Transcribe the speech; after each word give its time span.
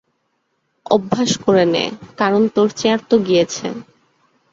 অভ্যাস 0.85 1.31
করে 1.45 1.65
নে, 1.65 1.83
কারন 2.17 2.43
তোর 2.55 2.67
চেয়ারতো 2.71 3.15
গিয়েছে। 3.27 3.67